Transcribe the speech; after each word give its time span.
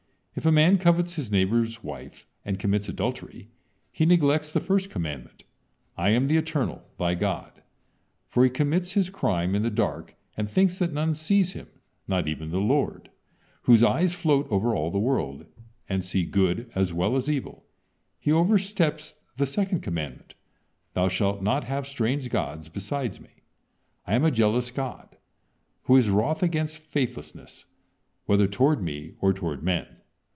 If 0.33 0.45
a 0.45 0.51
man 0.51 0.77
covets 0.77 1.15
his 1.15 1.29
neighbor's 1.29 1.83
wife 1.83 2.25
and 2.45 2.57
commits 2.57 2.87
adultery, 2.87 3.49
he 3.91 4.05
neglects 4.05 4.49
the 4.49 4.61
first 4.61 4.89
commandment: 4.89 5.43
"I 5.97 6.11
am 6.11 6.27
the 6.29 6.37
Eternal, 6.37 6.83
thy 6.97 7.15
God," 7.15 7.61
for 8.29 8.41
he 8.45 8.49
commits 8.49 8.93
his 8.93 9.09
crime 9.09 9.55
in 9.55 9.61
the 9.61 9.69
dark 9.69 10.15
and 10.37 10.49
thinks 10.49 10.79
that 10.79 10.93
none 10.93 11.15
sees 11.15 11.51
him, 11.51 11.67
not 12.07 12.29
even 12.29 12.49
the 12.49 12.61
Lord, 12.61 13.09
whose 13.63 13.83
eyes 13.83 14.13
float 14.15 14.47
over 14.49 14.73
all 14.73 14.89
the 14.89 14.97
world, 15.01 15.45
and 15.89 16.03
see 16.03 16.23
good 16.23 16.71
as 16.75 16.93
well 16.93 17.17
as 17.17 17.29
evil. 17.29 17.65
He 18.17 18.31
oversteps 18.31 19.19
the 19.35 19.45
second 19.45 19.81
commandment: 19.81 20.35
"Thou 20.93 21.09
shalt 21.09 21.41
not 21.43 21.65
have 21.65 21.85
strange 21.85 22.29
gods 22.29 22.69
besides 22.69 23.19
Me…, 23.19 23.43
I 24.07 24.15
am 24.15 24.23
a 24.23 24.31
jealous 24.31 24.71
God," 24.71 25.17
who 25.83 25.97
is 25.97 26.09
wroth 26.09 26.41
against 26.41 26.77
faithlessness, 26.77 27.65
whether 28.27 28.47
toward 28.47 28.81
Me, 28.81 29.15
or 29.19 29.33
toward 29.33 29.61
men. 29.61 29.97